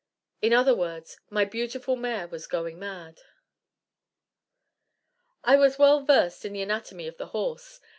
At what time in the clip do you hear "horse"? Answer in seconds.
7.27-7.79